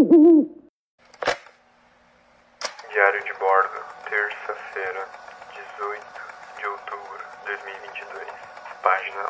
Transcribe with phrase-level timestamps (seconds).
[0.00, 0.16] Diário
[3.22, 5.06] de bordo, terça-feira,
[5.76, 6.02] 18
[6.58, 8.26] de outubro de 2022,
[8.82, 9.28] página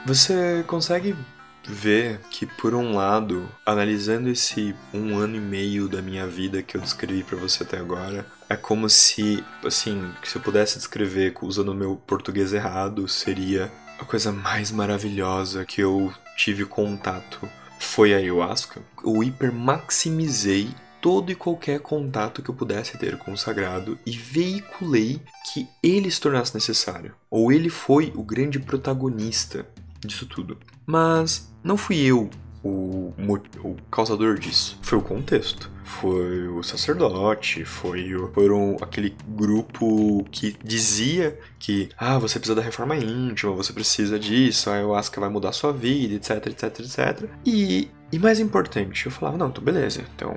[0.00, 0.06] 1.
[0.06, 1.14] Você consegue
[1.66, 6.76] ver que, por um lado, analisando esse um ano e meio da minha vida que
[6.76, 11.70] eu descrevi para você até agora, é como se, assim, se eu pudesse descrever usando
[11.70, 18.16] o meu português errado, seria a coisa mais maravilhosa que eu tive contato foi a
[18.16, 18.82] ayahuasca.
[19.04, 25.20] Eu hipermaximizei todo e qualquer contato que eu pudesse ter com o sagrado e veiculei
[25.52, 29.66] que ele se tornasse necessário, ou ele foi o grande protagonista
[30.06, 30.58] disso tudo.
[30.86, 32.30] Mas não fui eu
[32.64, 33.12] o,
[33.62, 34.78] o causador disso.
[34.82, 35.70] Foi o contexto.
[35.84, 42.62] Foi o sacerdote, foi o, foram aquele grupo que dizia que ah, você precisa da
[42.62, 47.28] reforma íntima, você precisa disso, a ayahuasca vai mudar a sua vida, etc, etc, etc.
[47.44, 50.34] E, e mais importante, eu falava, não, então beleza, então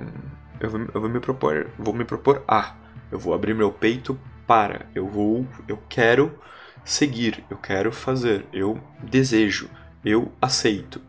[0.60, 2.74] eu vou, eu vou me propor, vou me propor A.
[3.10, 6.38] Eu vou abrir meu peito para, eu vou, eu quero
[6.88, 9.68] seguir, eu quero fazer, eu desejo,
[10.02, 11.00] eu aceito.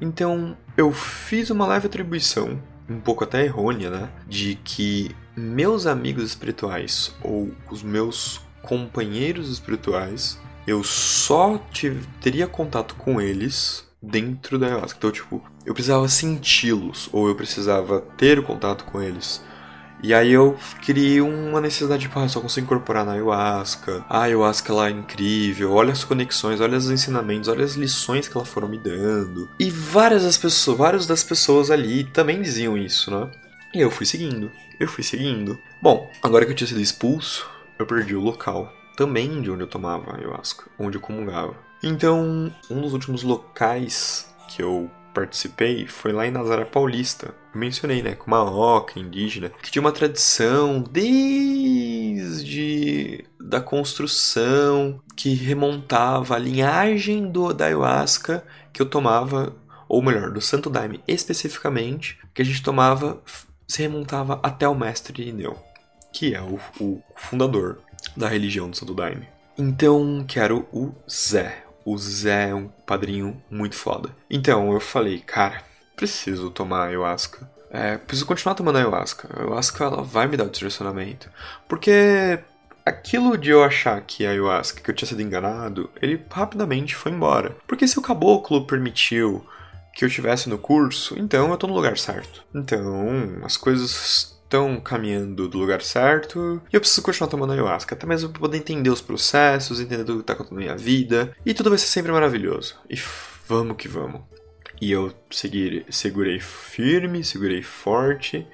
[0.00, 6.22] Então, eu fiz uma leve atribuição, um pouco até errônea, né, de que meus amigos
[6.24, 11.60] espirituais ou os meus companheiros espirituais, eu só
[12.20, 14.96] teria contato com eles dentro da ayahuasca.
[14.98, 19.42] Então, tipo, eu precisava senti-los ou eu precisava ter contato com eles
[20.04, 24.04] e aí eu criei uma necessidade de, tipo, ah, só consigo incorporar na ayahuasca.
[24.06, 28.36] A ayahuasca ela é incrível, olha as conexões, olha os ensinamentos, olha as lições que
[28.36, 29.48] ela foram me dando.
[29.58, 33.30] E várias das pessoas, várias das pessoas ali também diziam isso, né?
[33.72, 35.58] E eu fui seguindo, eu fui seguindo.
[35.80, 37.48] Bom, agora que eu tinha sido expulso,
[37.78, 41.56] eu perdi o local também de onde eu tomava ayahuasca, onde eu comungava.
[41.82, 47.34] Então, um dos últimos locais que eu participei foi lá em Nazaré Paulista.
[47.54, 52.34] Eu mencionei, né, com uma oca indígena, que tinha uma tradição desde
[53.40, 59.54] da construção que remontava a linhagem do, da ayahuasca que eu tomava,
[59.88, 63.22] ou melhor, do Santo Daime especificamente, que a gente tomava,
[63.68, 65.56] se remontava até o mestre Irineu,
[66.12, 67.78] que é o, o fundador
[68.16, 69.28] da religião do Santo Daime.
[69.56, 74.10] Então, quero o Zé, o Zé é um padrinho muito foda.
[74.30, 75.62] Então eu falei, cara,
[75.96, 77.48] preciso tomar ayahuasca.
[77.70, 79.28] É, preciso continuar tomando ayahuasca.
[79.32, 81.28] A ayahuasca ela vai me dar o direcionamento.
[81.68, 82.38] Porque
[82.84, 87.12] aquilo de eu achar que a ayahuasca, que eu tinha sido enganado, ele rapidamente foi
[87.12, 87.56] embora.
[87.66, 89.44] Porque se o caboclo permitiu
[89.94, 92.44] que eu estivesse no curso, então eu tô no lugar certo.
[92.54, 98.06] Então, as coisas estão caminhando do lugar certo e eu preciso continuar tomando ayahuasca, até
[98.06, 101.52] mesmo para poder entender os processos, entender tudo que está acontecendo na minha vida e
[101.52, 102.76] tudo vai ser sempre maravilhoso.
[102.88, 102.96] E
[103.48, 104.20] vamos que vamos.
[104.80, 108.46] E eu segui, segurei firme, segurei forte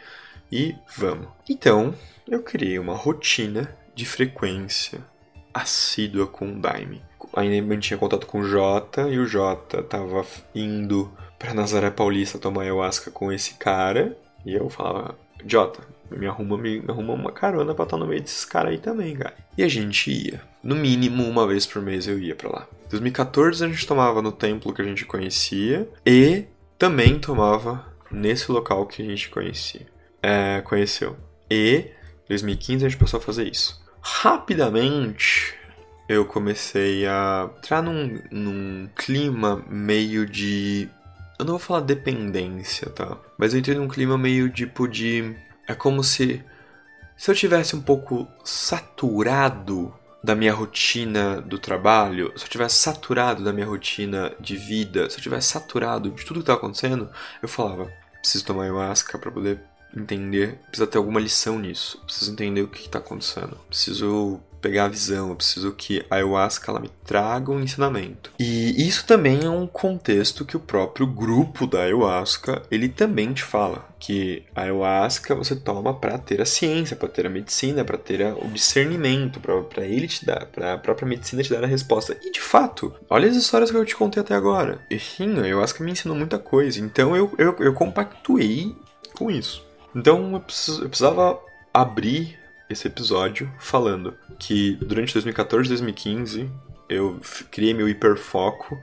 [0.51, 1.29] e vamos.
[1.49, 1.95] Então,
[2.27, 5.05] eu criei uma rotina de frequência
[5.53, 7.03] assídua com o Daime.
[7.35, 10.25] Ainda mantinha contato com o Jota e o Jota tava
[10.55, 14.17] indo para Nazaré Paulista tomar ayahuasca com esse cara.
[14.45, 15.81] E eu falava, Jota,
[16.11, 19.17] me arruma, me, me arruma uma carona pra estar no meio desses caras aí também,
[19.17, 19.35] cara.
[19.57, 20.41] E a gente ia.
[20.63, 22.67] No mínimo, uma vez por mês eu ia para lá.
[22.91, 26.45] 2014 a gente tomava no templo que a gente conhecia e
[26.77, 29.87] também tomava nesse local que a gente conhecia.
[30.23, 31.17] É, conheceu.
[31.51, 31.87] E
[32.29, 33.81] 2015 a gente passou a fazer isso.
[34.01, 35.55] Rapidamente
[36.09, 40.89] eu comecei a entrar num, num clima meio de
[41.41, 43.17] eu não vou falar dependência, tá?
[43.39, 45.35] Mas eu entrei num clima meio tipo de.
[45.67, 46.45] É como se.
[47.17, 53.43] Se eu tivesse um pouco saturado da minha rotina do trabalho, se eu tivesse saturado
[53.43, 57.09] da minha rotina de vida, se eu tivesse saturado de tudo que tá acontecendo,
[57.43, 59.61] eu falava, preciso tomar ayahuasca para poder
[59.97, 64.89] entender, precisa ter alguma lição nisso, preciso entender o que está acontecendo, preciso pegar a
[64.89, 68.31] visão, eu preciso que a ayahuasca ela me traga um ensinamento.
[68.39, 73.43] E isso também é um contexto que o próprio grupo da ayahuasca, ele também te
[73.43, 77.99] fala que a ayahuasca você toma para ter a ciência, para ter a medicina, para
[77.99, 82.17] ter o discernimento, para ele te dar, para a própria medicina te dar a resposta.
[82.23, 84.81] E de fato, olha as histórias que eu te contei até agora.
[84.91, 88.75] E sim, a ayahuasca me ensinou muita coisa, então eu, eu, eu compactuei
[89.15, 89.70] com isso.
[89.95, 91.39] Então eu, precis, eu precisava
[91.73, 92.39] abrir
[92.69, 96.51] esse episódio falando que durante 2014 e 2015
[96.89, 97.21] eu
[97.51, 98.79] criei meu hiperfoco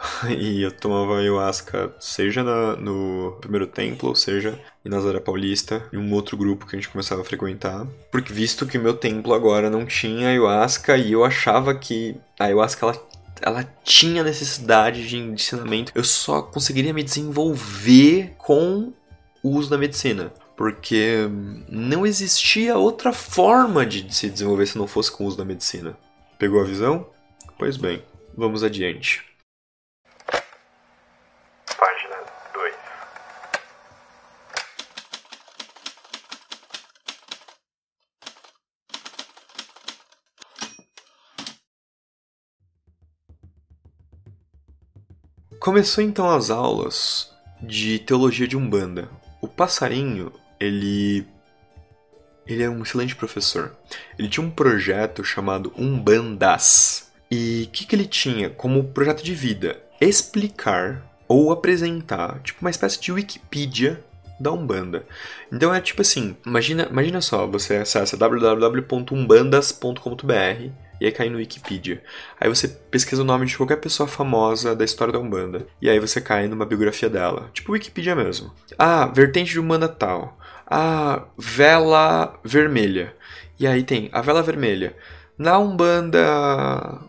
[0.28, 5.96] e eu tomava ayahuasca, seja na, no primeiro templo, ou seja em Nazaré Paulista, e
[5.96, 7.86] um outro grupo que a gente começava a frequentar.
[8.10, 12.44] Porque visto que o meu templo agora não tinha ayahuasca, e eu achava que a
[12.44, 13.08] ayahuasca ela,
[13.42, 18.92] ela tinha necessidade de ensinamento, eu só conseguiria me desenvolver com
[19.42, 20.32] o uso da medicina.
[20.56, 21.26] Porque
[21.68, 25.96] não existia outra forma de se desenvolver se não fosse com o uso da medicina.
[26.38, 27.06] Pegou a visão?
[27.58, 28.02] Pois bem,
[28.36, 29.24] vamos adiante.
[31.78, 32.16] Página
[32.52, 32.74] 2.
[45.58, 47.30] Começou então as aulas
[47.62, 49.19] de teologia de Umbanda.
[49.60, 51.28] Passarinho, ele
[52.46, 53.76] ele é um excelente professor.
[54.18, 57.12] Ele tinha um projeto chamado Umbandas.
[57.30, 59.78] E o que, que ele tinha como projeto de vida?
[60.00, 64.02] Explicar ou apresentar, tipo, uma espécie de Wikipedia
[64.40, 65.04] da Umbanda.
[65.52, 72.02] Então é tipo assim, imagina, imagina só, você acessa www.umbandas.com.br e aí cai no Wikipedia.
[72.38, 75.66] Aí você pesquisa o nome de qualquer pessoa famosa da história da Umbanda.
[75.80, 77.50] E aí você cai numa biografia dela.
[77.52, 78.52] Tipo Wikipedia mesmo.
[78.78, 80.38] Ah, vertente de Umbanda tal.
[80.66, 83.14] Ah, vela vermelha.
[83.58, 84.94] E aí tem a vela vermelha.
[85.38, 87.00] Na Umbanda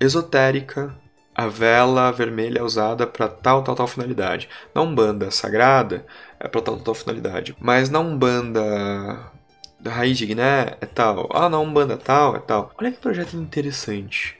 [0.00, 0.94] esotérica,
[1.34, 4.48] a vela vermelha é usada para tal, tal, tal finalidade.
[4.74, 6.04] Na Umbanda sagrada,
[6.38, 7.56] é para tal, tal, finalidade.
[7.60, 9.32] Mas na Umbanda
[9.80, 11.28] da raiz de Guiné é tal.
[11.32, 12.72] Ah, na Umbanda tal é tal.
[12.78, 14.36] Olha que projeto interessante.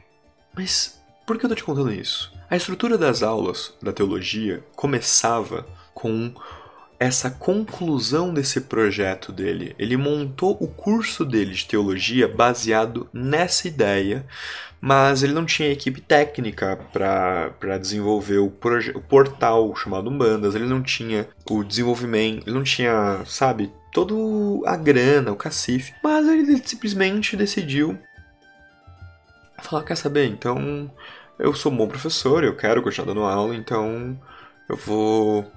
[0.54, 2.32] Mas por que eu tô te contando isso?
[2.50, 6.32] A estrutura das aulas da teologia começava com
[6.98, 9.74] essa conclusão desse projeto dele.
[9.78, 14.26] Ele montou o curso dele de teologia baseado nessa ideia,
[14.80, 20.82] mas ele não tinha equipe técnica para desenvolver o, o portal chamado Umbandas, ele não
[20.82, 27.36] tinha o desenvolvimento, ele não tinha, sabe, todo a grana, o cacife, mas ele simplesmente
[27.36, 27.98] decidiu
[29.60, 30.90] falar, quer saber, então
[31.38, 34.18] eu sou um bom professor, eu quero continuar dando aula, então
[34.68, 35.50] eu vou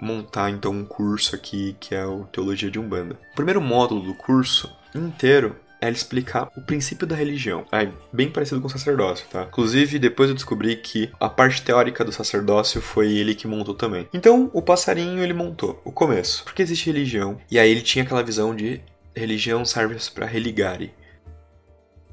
[0.00, 3.18] montar então um curso aqui que é o Teologia de Umbanda.
[3.32, 7.64] O primeiro módulo do curso inteiro é explicar o princípio da religião.
[7.72, 9.44] É bem parecido com o sacerdócio, tá?
[9.44, 14.06] Inclusive, depois eu descobri que a parte teórica do sacerdócio foi ele que montou também.
[14.12, 16.44] Então, o passarinho ele montou o começo.
[16.44, 17.38] Porque existe religião.
[17.50, 18.80] E aí ele tinha aquela visão de
[19.16, 20.92] religião serve para religare.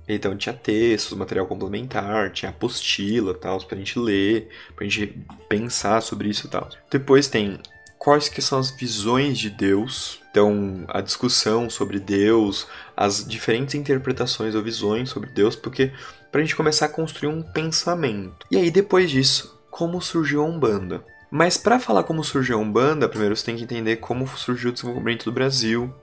[0.08, 5.20] Então tinha textos, material complementar, tinha apostila, tal, pra gente ler, pra gente
[5.50, 6.70] pensar sobre isso e tal.
[6.90, 7.60] Depois tem
[7.98, 14.56] quais que são as visões de Deus, então a discussão sobre Deus, as diferentes interpretações
[14.56, 15.92] ou visões sobre Deus, porque
[16.32, 18.46] para a gente começar a construir um pensamento.
[18.52, 21.04] E aí depois disso, como surgiu a Umbanda?
[21.30, 24.74] Mas para falar como surgiu a Umbanda, primeiro você tem que entender como surgiu o
[24.74, 25.94] desenvolvimento do Brasil,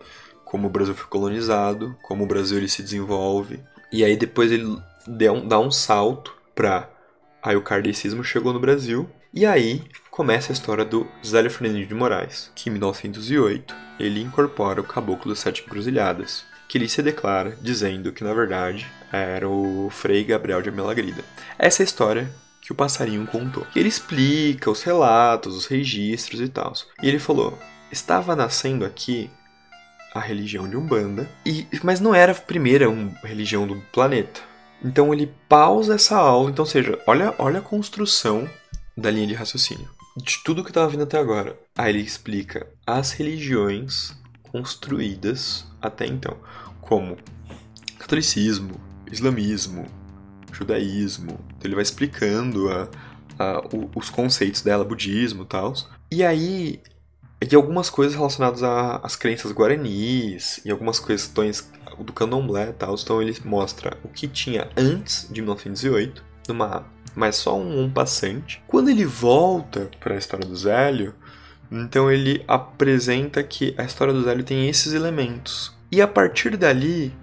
[0.45, 3.61] como o Brasil foi colonizado, como o Brasil ele se desenvolve.
[3.91, 4.79] E aí depois ele
[5.47, 6.91] dá um salto para
[7.43, 9.83] aí o kardecismo chegou no Brasil e aí
[10.15, 15.33] começa a história do Zélio Fernandes de Moraes, que em 1908 ele incorpora o Caboclo
[15.33, 20.63] das Sete Encruzilhadas, que ele se declara dizendo que na verdade era o Frei Gabriel
[20.63, 21.25] de Amelagrida.
[21.59, 23.67] Essa é a história que o passarinho contou.
[23.75, 26.73] Ele explica os relatos, os registros e tal.
[27.03, 27.59] E ele falou:
[27.91, 29.29] estava nascendo aqui
[30.15, 34.41] a religião de Umbanda, e, mas não era a primeira um, religião do planeta.
[34.81, 38.49] Então ele pausa essa aula, então seja, olha, olha a construção
[38.97, 39.94] da linha de raciocínio.
[40.17, 41.59] De tudo que estava vindo até agora.
[41.77, 46.37] Aí ele explica as religiões construídas até então,
[46.81, 47.17] como
[47.99, 48.81] catolicismo,
[49.11, 49.87] islamismo,
[50.53, 51.33] judaísmo.
[51.49, 52.89] Então ele vai explicando a,
[53.39, 53.63] a,
[53.97, 55.75] os conceitos dela, budismo e tal.
[56.11, 56.81] E aí,
[57.43, 61.69] e algumas coisas relacionadas às crenças guaranis e algumas questões
[61.99, 62.95] do candomblé e tal.
[62.95, 68.63] Então ele mostra o que tinha antes de 1908, numa mas só um, um passante.
[68.67, 71.15] Quando ele volta para a história do Zélio,
[71.71, 75.73] então ele apresenta que a história do Zélio tem esses elementos.
[75.91, 77.15] E a partir dali,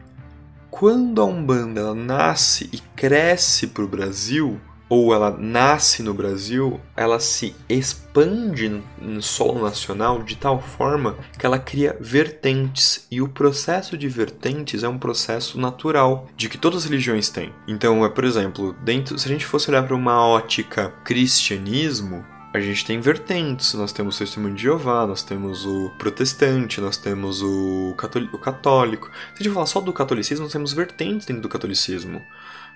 [0.70, 4.60] quando a Umbanda nasce e cresce para o Brasil,
[4.92, 11.46] ou ela nasce no Brasil, ela se expande no solo nacional de tal forma que
[11.46, 13.08] ela cria vertentes.
[13.10, 17.54] E o processo de vertentes é um processo natural de que todas as religiões têm.
[17.66, 22.60] Então, é por exemplo, dentro, se a gente fosse olhar para uma ótica cristianismo, a
[22.60, 23.74] gente tem vertentes.
[23.74, 27.96] Nós temos o testemunho de Jeová, nós temos o protestante, nós temos o,
[28.42, 29.08] católico.
[29.08, 32.22] Se a gente falar só do catolicismo, nós temos vertentes dentro do catolicismo.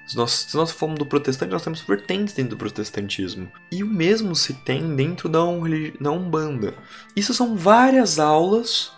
[0.08, 3.52] Se nós, se nós formos do protestante, nós temos vertentes dentro do protestantismo.
[3.72, 5.40] E o mesmo se tem dentro da,
[6.00, 6.76] da Umbanda.
[7.16, 8.92] Isso são várias aulas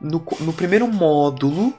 [0.00, 1.74] no, no primeiro módulo,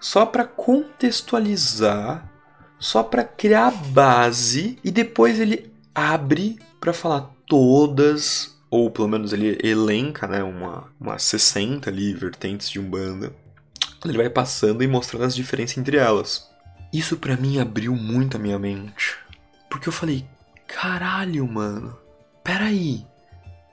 [0.00, 2.30] só para contextualizar,
[2.78, 9.32] só para criar a base, e depois ele abre para falar todas, ou pelo menos
[9.32, 13.32] ele elenca né, uma, uma 60 ali, vertentes de Umbanda.
[14.04, 16.48] Ele vai passando e mostrando as diferenças entre elas.
[16.96, 19.18] Isso para mim abriu muito a minha mente.
[19.68, 20.24] Porque eu falei,
[20.66, 21.94] caralho, mano.
[22.42, 23.04] Peraí.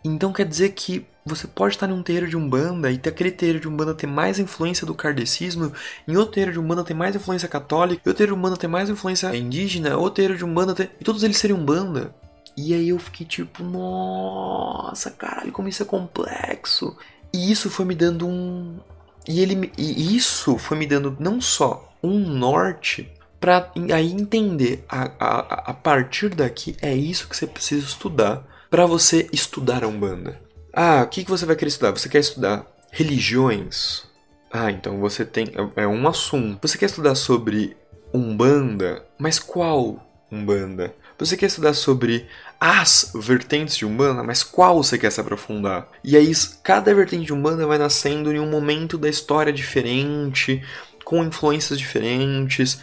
[0.04, 3.62] Então quer dizer que você pode estar num terreiro de Umbanda e ter aquele terreiro
[3.62, 5.72] de Umbanda ter mais influência do kardecismo,
[6.06, 8.68] em outro terreiro de Umbanda ter mais influência católica, em outro terreiro de Umbanda ter
[8.68, 10.92] mais influência indígena, outro terreiro de Umbanda ter...
[11.00, 12.14] E todos eles serem Umbanda.
[12.58, 16.94] E aí eu fiquei tipo, nossa, caralho, como isso é complexo.
[17.32, 18.82] E isso foi me dando um...
[19.26, 25.12] E, ele, e isso foi me dando não só um norte para aí entender a,
[25.20, 30.42] a, a partir daqui é isso que você precisa estudar para você estudar a Umbanda.
[30.74, 31.92] Ah, o que, que você vai querer estudar?
[31.92, 34.04] Você quer estudar religiões?
[34.52, 35.52] Ah, então você tem.
[35.76, 36.68] É, é um assunto.
[36.68, 37.78] Você quer estudar sobre
[38.14, 39.06] Umbanda?
[39.20, 40.96] Mas qual Umbanda?
[41.20, 42.28] Você quer estudar sobre
[42.60, 45.88] as vertentes de Umbanda, mas qual você quer se aprofundar?
[46.04, 46.32] E aí,
[46.64, 50.64] cada vertente de Umbanda vai nascendo em um momento da história diferente,
[51.04, 52.82] com influências diferentes,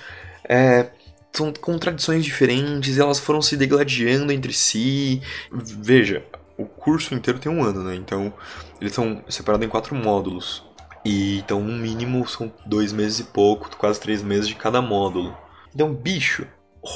[0.48, 0.90] é,
[1.32, 5.22] são com tradições diferentes, elas foram se degladiando entre si.
[5.52, 6.24] Veja,
[6.56, 7.94] o curso inteiro tem um ano, né?
[7.94, 8.32] Então,
[8.80, 10.64] eles são separados em quatro módulos.
[11.04, 15.36] E então, no mínimo, são dois meses e pouco, quase três meses de cada módulo.
[15.74, 16.46] Então, bicho,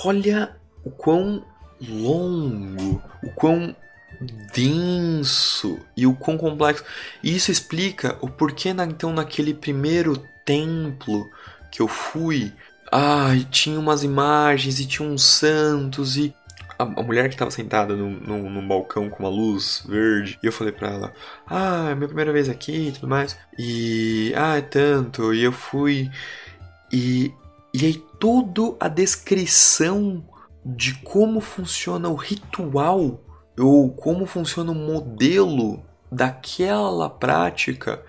[0.04, 1.44] olha o quão
[1.80, 3.74] longo, o quão
[4.54, 6.84] denso e o quão complexo.
[7.22, 11.30] E isso explica o porquê, na, então, naquele primeiro templo
[11.70, 12.52] que eu fui,
[12.92, 16.34] ai, tinha umas imagens e tinha uns santos e
[16.78, 20.52] a, mulher que estava sentada no, no, num balcão com uma luz verde, e eu
[20.52, 21.12] falei pra ela,
[21.46, 25.52] ah, é minha primeira vez aqui e tudo mais, e, ah, é tanto, e eu
[25.52, 26.10] fui,
[26.92, 27.32] e,
[27.72, 30.24] e aí toda a descrição
[30.64, 33.20] de como funciona o ritual,
[33.58, 38.02] ou como funciona o modelo daquela prática,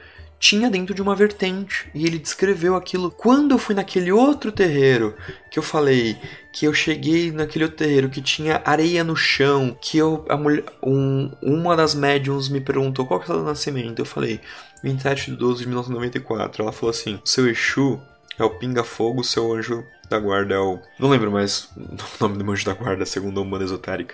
[0.45, 3.09] tinha dentro de uma vertente e ele descreveu aquilo.
[3.09, 5.15] Quando eu fui naquele outro terreiro
[5.49, 6.15] que eu falei
[6.53, 10.63] que eu cheguei naquele outro terreiro que tinha areia no chão, que eu a mulher,
[10.83, 13.97] um, uma das médiums me perguntou qual que era o nascimento.
[13.97, 14.39] Eu falei
[14.83, 16.61] 27 de 12 de 1994.
[16.61, 17.99] Ela falou assim: "Seu Exu
[18.37, 20.79] é o Pinga Fogo, seu anjo da guarda é o.
[20.99, 24.13] Não lembro mais o nome do anjo da guarda, segundo a humana esotérica.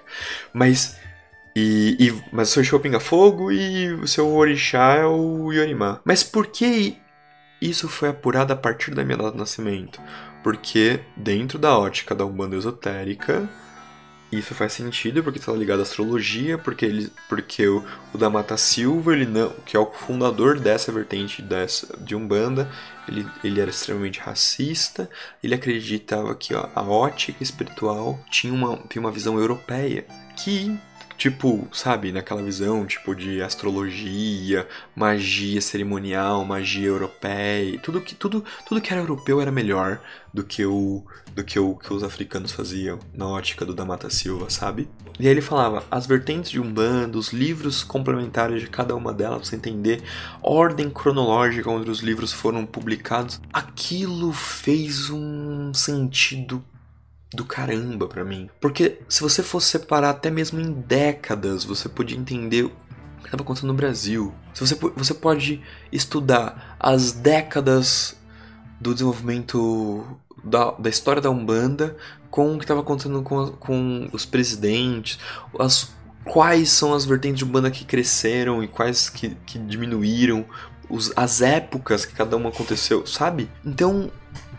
[0.54, 0.98] Mas
[1.56, 6.00] e, e, mas o seu Exu pinga fogo e o seu orixá é o Yorimá.
[6.06, 6.98] Mas por que
[7.62, 10.02] isso foi apurado a partir da minha data de nascimento?
[10.44, 13.48] Porque dentro da ótica da Umbanda esotérica,
[14.32, 18.56] isso faz sentido porque está ligado à astrologia, porque ele, porque o, o da Mata
[18.56, 22.72] Silva, ele não, que é o fundador dessa vertente dessa de Umbanda,
[23.08, 25.10] ele, ele era extremamente racista,
[25.44, 30.06] ele acreditava que ó, a ótica espiritual tinha uma, tinha uma visão europeia,
[30.38, 30.80] que
[31.22, 38.82] Tipo, sabe, naquela visão, tipo, de astrologia, magia cerimonial, magia europeia, tudo que, tudo, tudo
[38.82, 40.02] que era europeu era melhor
[40.34, 44.50] do que o do que o que os africanos faziam na ótica do Damata Silva,
[44.50, 44.90] sabe?
[45.20, 49.42] E aí ele falava as vertentes de Umbanda, os livros complementares de cada uma delas,
[49.42, 50.02] pra você entender
[50.42, 53.40] a ordem cronológica onde os livros foram publicados.
[53.54, 56.64] Aquilo fez um sentido
[57.34, 58.50] do caramba para mim.
[58.60, 62.70] Porque se você fosse separar até mesmo em décadas, você podia entender o
[63.20, 64.34] que estava acontecendo no Brasil.
[64.54, 65.62] Se você, você pode
[65.92, 68.18] estudar as décadas
[68.80, 70.06] do desenvolvimento
[70.44, 71.96] da, da história da Umbanda
[72.30, 75.20] com o que estava acontecendo com, com os presidentes,
[75.60, 75.94] as,
[76.26, 80.46] quais são as vertentes de Umbanda que cresceram e quais que, que diminuíram,
[80.90, 83.50] os, as épocas que cada uma aconteceu, sabe?
[83.66, 84.12] Então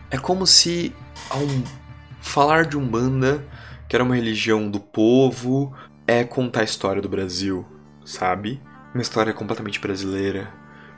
[0.09, 0.91] é como se
[1.29, 1.82] a Umbanda
[2.23, 3.45] Falar de Umbanda,
[3.87, 5.71] que era uma religião do povo,
[6.07, 7.63] é contar a história do Brasil,
[8.03, 8.59] sabe?
[8.91, 10.51] Uma história completamente brasileira.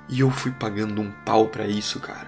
[0.08, 2.28] E eu fui pagando um pau para isso, cara.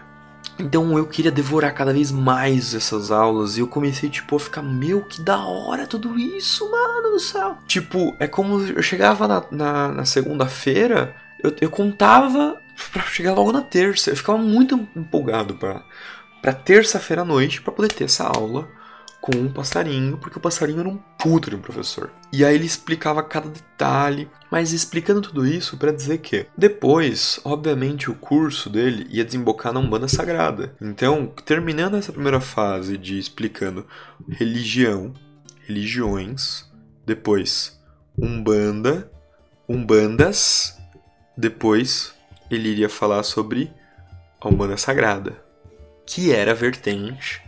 [0.60, 4.64] Então eu queria devorar cada vez mais essas aulas e eu comecei, tipo, a ficar,
[4.64, 7.56] meu, que da hora tudo isso, mano do céu.
[7.68, 12.60] Tipo, é como eu chegava na, na, na segunda-feira, eu, eu contava
[12.92, 14.10] pra chegar logo na terça.
[14.10, 15.84] Eu ficava muito empolgado pra,
[16.42, 18.76] pra terça-feira à noite pra poder ter essa aula
[19.22, 22.12] com um passarinho, porque o passarinho era um puto de um professor.
[22.32, 28.10] E aí ele explicava cada detalhe, mas explicando tudo isso para dizer que depois, obviamente,
[28.10, 30.76] o curso dele ia desembocar na Umbanda Sagrada.
[30.82, 33.86] Então, terminando essa primeira fase de explicando
[34.30, 35.14] religião,
[35.66, 36.66] religiões,
[37.06, 37.78] depois
[38.18, 39.12] Umbanda,
[39.68, 40.78] Umbandas,
[41.36, 42.14] depois
[42.50, 43.72] ele iria falar sobre
[44.40, 45.44] a Umbanda Sagrada,
[46.06, 47.47] que era a vertente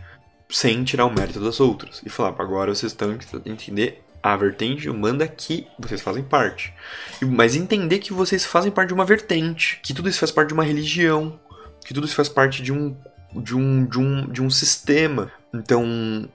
[0.50, 2.02] sem tirar o mérito das outras.
[2.04, 3.16] E falar, agora vocês estão
[3.46, 6.74] entender a vertente humana que vocês fazem parte.
[7.22, 10.54] Mas entender que vocês fazem parte de uma vertente, que tudo isso faz parte de
[10.54, 11.38] uma religião,
[11.84, 12.94] que tudo isso faz parte de um
[13.34, 15.30] de um de um, de um sistema.
[15.54, 16.28] Então,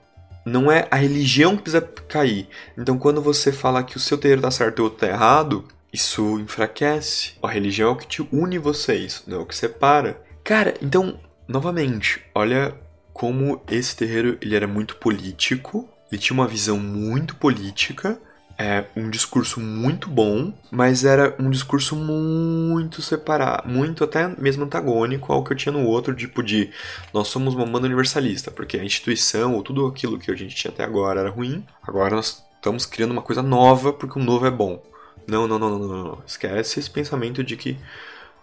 [0.44, 2.48] não é a religião que precisa cair.
[2.76, 5.64] Então, quando você fala que o seu terreiro tá certo e o outro tá errado,
[5.92, 7.34] isso enfraquece.
[7.42, 10.20] A religião é o que te une vocês, não é o que separa.
[10.42, 11.18] Cara, então,
[11.48, 12.74] novamente, olha
[13.16, 18.20] como esse terreiro ele era muito político, ele tinha uma visão muito política,
[18.58, 25.32] é um discurso muito bom, mas era um discurso muito separado, muito até mesmo antagônico
[25.32, 26.70] ao que eu tinha no outro, tipo de
[27.10, 30.70] nós somos uma banda universalista, porque a instituição ou tudo aquilo que a gente tinha
[30.70, 34.50] até agora era ruim, agora nós estamos criando uma coisa nova porque o novo é
[34.50, 34.82] bom.
[35.26, 36.22] Não, não, não, não, não, não.
[36.26, 37.78] Esquece esse pensamento de que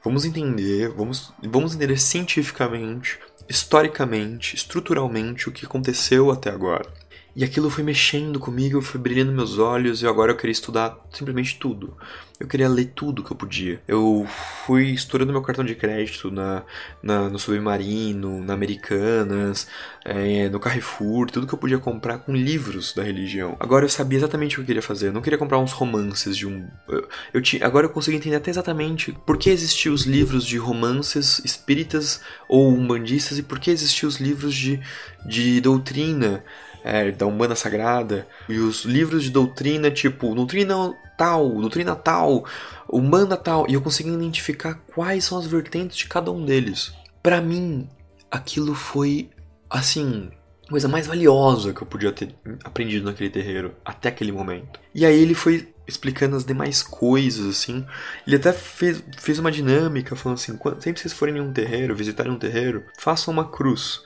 [0.04, 6.88] vamos entender, vamos, vamos entender cientificamente historicamente, estruturalmente, o que aconteceu até agora.
[7.36, 11.58] E aquilo foi mexendo comigo, foi brilhando meus olhos e agora eu queria estudar simplesmente
[11.58, 11.98] tudo.
[12.40, 13.82] Eu queria ler tudo que eu podia.
[13.88, 14.28] Eu
[14.66, 16.64] fui estourando meu cartão de crédito na,
[17.02, 19.68] na no Submarino, na Americanas,
[20.06, 23.56] é, no Carrefour, tudo que eu podia comprar com livros da religião.
[23.60, 25.08] Agora eu sabia exatamente o que eu queria fazer.
[25.08, 26.68] Eu não queria comprar uns romances de um.
[26.88, 30.58] Eu, eu tinha, agora eu consegui entender até exatamente por que existiam os livros de
[30.58, 34.80] romances espíritas ou umbandistas e por que existiam os livros de,
[35.26, 36.44] de doutrina
[36.84, 42.46] é, da Umbanda Sagrada, e os livros de doutrina, tipo, doutrina tal, doutrina tal,
[42.92, 46.94] Umbanda tal, e eu consegui identificar quais são as vertentes de cada um deles.
[47.22, 47.88] Para mim,
[48.30, 49.30] aquilo foi,
[49.70, 50.30] assim,
[50.68, 54.80] a coisa mais valiosa que eu podia ter aprendido naquele terreiro, até aquele momento.
[54.94, 57.86] E aí ele foi explicando as demais coisas, assim.
[58.26, 61.96] Ele até fez, fez uma dinâmica, falando assim: sempre que vocês forem em um terreiro,
[61.96, 64.02] visitarem um terreiro, façam uma cruz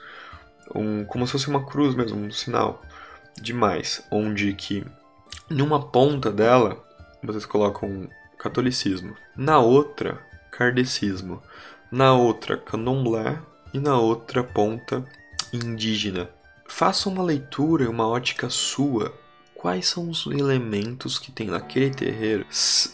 [0.74, 2.82] um, como se fosse uma cruz mesmo, um sinal
[3.40, 4.84] demais, onde que
[5.48, 6.84] numa ponta dela
[7.22, 11.42] vocês colocam catolicismo, na outra kardecismo,
[11.90, 13.38] na outra candomblé
[13.72, 15.04] e na outra ponta
[15.52, 16.28] indígena.
[16.66, 19.14] Faça uma leitura, uma ótica sua.
[19.54, 22.46] Quais são os elementos que tem naquele terreiro,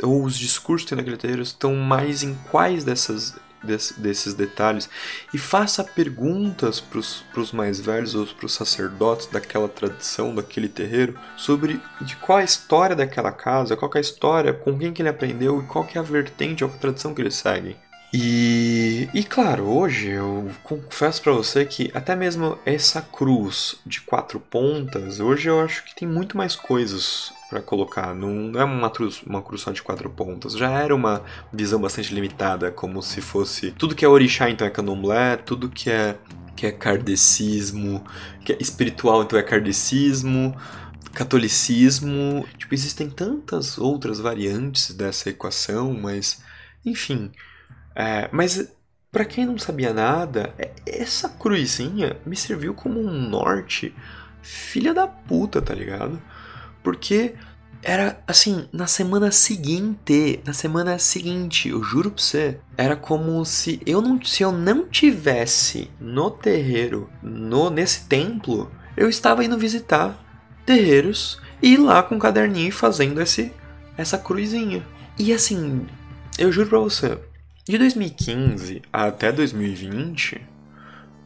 [0.03, 4.89] ou os discursos que tem naquele terreiro, estão mais em quais dessas desses detalhes
[5.33, 11.19] e faça perguntas para os mais velhos ou para os sacerdotes daquela tradição, daquele terreiro,
[11.37, 15.09] sobre de qual a história daquela casa, qual é a história, com quem que ele
[15.09, 17.77] aprendeu e qual que é a vertente ou a tradição que eles seguem.
[18.17, 24.39] E, e claro, hoje eu confesso para você que até mesmo essa cruz de quatro
[24.39, 28.13] pontas, hoje eu acho que tem muito mais coisas para colocar.
[28.13, 30.55] Não é uma cruz, uma cruz só de quatro pontas.
[30.55, 34.71] Já era uma visão bastante limitada, como se fosse tudo que é orixá então é
[34.71, 36.19] candomblé, tudo que é
[36.57, 38.05] que é kardecismo,
[38.45, 40.57] que é espiritual então é kardecismo,
[41.13, 42.45] catolicismo.
[42.59, 46.43] Tipo, existem tantas outras variantes dessa equação, mas
[46.85, 47.31] enfim.
[47.95, 48.69] É, mas
[49.13, 53.95] para quem não sabia nada, é, essa cruzinha me serviu como um norte
[54.43, 56.21] filha da puta, tá ligado?
[56.85, 57.35] Porque
[57.83, 63.81] era assim, na semana seguinte, na semana seguinte, eu juro pra você, era como se
[63.85, 70.17] eu não, se eu não tivesse no terreiro, no nesse templo, eu estava indo visitar
[70.65, 73.53] terreiros e ir lá com o caderninho fazendo esse
[73.97, 74.85] essa cruzinha.
[75.19, 75.87] E assim,
[76.39, 77.19] eu juro pra você,
[77.67, 80.41] de 2015 até 2020,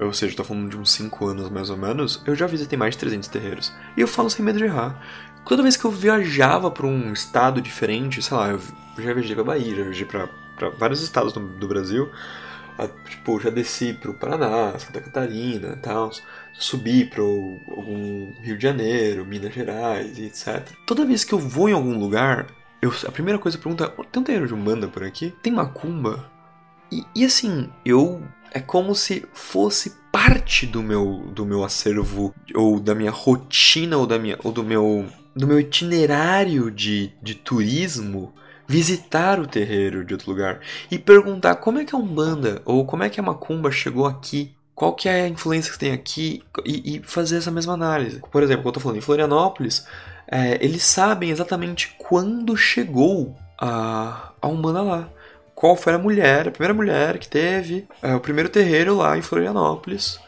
[0.01, 2.95] ou seja, tô falando de uns 5 anos mais ou menos, eu já visitei mais
[2.95, 3.73] de 300 terreiros.
[3.97, 5.03] E eu falo sem medo de errar.
[5.49, 8.61] Toda vez que eu viajava para um estado diferente, sei lá, eu
[8.99, 12.11] já viajei pra Bahia, já viajei pra, pra vários estados do, do Brasil.
[13.09, 16.11] Tipo, já desci pro Paraná, Santa Catarina e tal.
[16.53, 20.69] Subi pro algum Rio de Janeiro, Minas Gerais e etc.
[20.87, 22.47] Toda vez que eu vou em algum lugar,
[22.83, 25.35] eu, a primeira coisa que eu pergunto é: tem um terreiro de Umbanda por aqui?
[25.43, 26.31] Tem macumba?
[26.93, 32.79] E, e assim, eu é como se fosse parte do meu do meu acervo ou
[32.79, 35.07] da minha rotina ou da minha ou do meu
[35.39, 38.35] do meu itinerário de, de turismo
[38.67, 43.05] visitar o terreiro de outro lugar e perguntar como é que a Umbanda ou como
[43.05, 46.97] é que a Macumba chegou aqui qual que é a influência que tem aqui e,
[46.97, 48.21] e fazer essa mesma análise.
[48.31, 49.87] Por exemplo, quando eu tô falando em Florianópolis,
[50.27, 55.09] é, eles sabem exatamente quando chegou a, a Umbanda lá.
[55.55, 59.23] Qual foi a mulher, a primeira mulher que teve é, o primeiro terreiro lá em
[59.23, 60.21] Florianópolis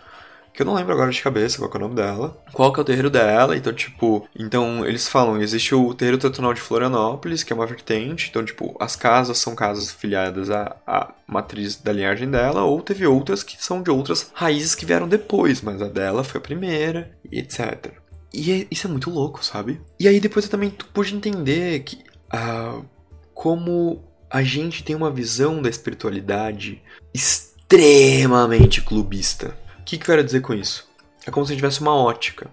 [0.61, 2.39] que eu não lembro agora de cabeça qual é o nome dela.
[2.53, 4.29] Qual que é o terreiro dela, então, tipo...
[4.39, 8.77] Então, eles falam, existe o terreiro tradicional de Florianópolis, que é uma vertente, então, tipo,
[8.79, 13.57] as casas são casas filiadas à, à matriz da linhagem dela, ou teve outras que
[13.59, 17.95] são de outras raízes que vieram depois, mas a dela foi a primeira, e etc.
[18.31, 19.81] E é, isso é muito louco, sabe?
[19.99, 22.05] E aí depois eu também pude entender que...
[22.35, 22.85] Uh,
[23.33, 26.83] como a gente tem uma visão da espiritualidade
[27.15, 29.57] extremamente clubista
[29.91, 30.89] que, que eu quero dizer com isso?
[31.27, 32.49] É como se tivesse uma ótica.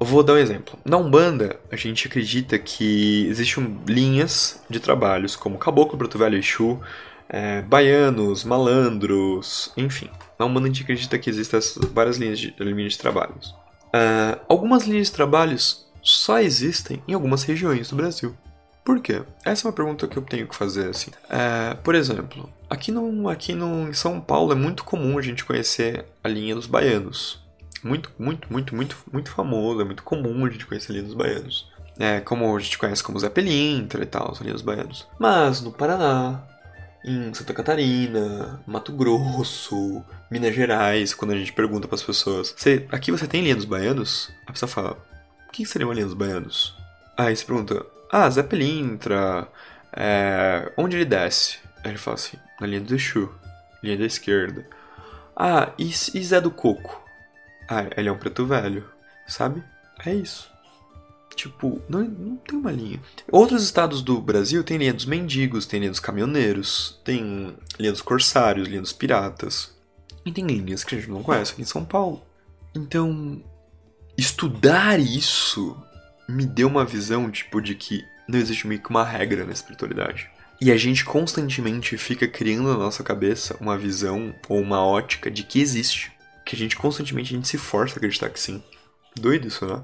[0.00, 0.78] Eu vou dar um exemplo.
[0.84, 6.80] Na Umbanda, a gente acredita que existem linhas de trabalhos, como Caboclo, Preto Velho Exu,
[7.28, 10.10] é, baianos, malandros, enfim.
[10.38, 11.60] Na Umbanda a gente acredita que existem
[11.92, 13.54] várias linhas de, linhas de trabalhos.
[13.94, 18.34] Uh, algumas linhas de trabalhos só existem em algumas regiões do Brasil.
[18.90, 19.22] Por quê?
[19.44, 21.12] Essa é uma pergunta que eu tenho que fazer, assim.
[21.28, 25.44] É, por exemplo, aqui, no, aqui no, em São Paulo é muito comum a gente
[25.44, 27.38] conhecer a linha dos baianos.
[27.84, 31.14] Muito, muito, muito, muito, muito famoso, é muito comum a gente conhecer a linha dos
[31.14, 31.70] baianos.
[32.00, 35.06] É, como a gente conhece como Zé Pelintra e tal, a linha dos baianos.
[35.20, 36.42] Mas no Paraná,
[37.04, 42.56] em Santa Catarina, Mato Grosso, Minas Gerais, quando a gente pergunta para as pessoas,
[42.90, 44.32] aqui você tem linha dos baianos?
[44.48, 44.98] A pessoa fala,
[45.46, 46.74] o que seria uma linha dos baianos?
[47.16, 49.48] Aí você pergunta, ah, Zé Pelintra,
[49.92, 51.58] é, onde ele desce?
[51.84, 53.32] Aí ele fala assim, na linha do Exu,
[53.82, 54.66] linha da esquerda.
[55.36, 57.02] Ah, e, e Zé do Coco?
[57.68, 58.84] Ah, ele é um preto velho,
[59.26, 59.62] sabe?
[60.04, 60.50] É isso.
[61.34, 63.00] Tipo, não, não tem uma linha.
[63.30, 68.02] Outros estados do Brasil tem linha dos mendigos, tem linha dos caminhoneiros, tem linha dos
[68.02, 69.74] corsários, linha dos piratas.
[70.26, 72.22] E tem linhas que a gente não conhece aqui em São Paulo.
[72.74, 73.42] Então,
[74.18, 75.80] estudar isso
[76.30, 80.30] me deu uma visão, tipo, de que não existe meio que uma regra na espiritualidade.
[80.60, 85.42] E a gente constantemente fica criando na nossa cabeça uma visão ou uma ótica de
[85.42, 86.12] que existe.
[86.44, 88.62] Que a gente constantemente a gente se força a acreditar que sim.
[89.18, 89.82] Doido isso, né?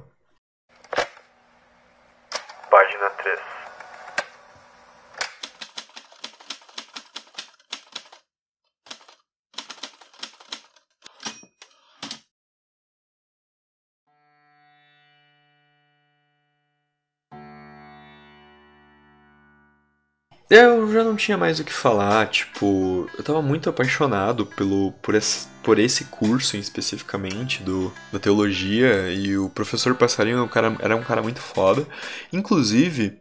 [20.48, 25.16] Eu já não tinha mais o que falar, tipo, eu tava muito apaixonado pelo, por,
[25.16, 30.76] esse, por esse curso especificamente do, da teologia e o professor Passarinho era um cara,
[30.78, 31.84] era um cara muito foda.
[32.32, 33.18] Inclusive,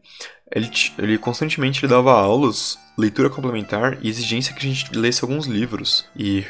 [0.52, 5.48] ele, ele constantemente ele dava aulas, leitura complementar e exigência que a gente lesse alguns
[5.48, 6.08] livros.
[6.16, 6.46] E,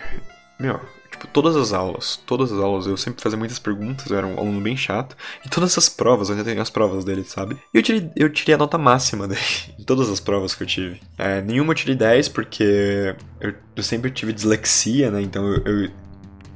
[0.60, 0.82] meu,
[1.26, 4.38] Tipo, todas as aulas, todas as aulas, eu sempre fazia muitas perguntas, eu era um
[4.38, 5.16] aluno bem chato.
[5.44, 7.58] E todas as provas, eu ainda tenho as provas dele, sabe?
[7.74, 9.42] E eu tirei, eu tirei a nota máxima dele,
[9.80, 11.02] em todas as provas que eu tive.
[11.18, 15.22] É, nenhuma eu tirei 10, porque eu, eu sempre tive dislexia, né?
[15.22, 15.92] Então eu, eu,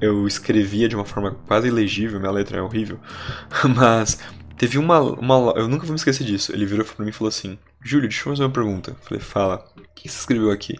[0.01, 2.99] eu escrevia de uma forma quase ilegível, minha letra é horrível.
[3.75, 4.19] Mas
[4.57, 5.53] teve uma, uma.
[5.55, 6.53] Eu nunca vou me esquecer disso.
[6.53, 8.91] Ele virou pra mim e falou assim: Júlio, deixa eu fazer uma pergunta.
[8.91, 10.75] Eu falei, fala, o que você escreveu aqui?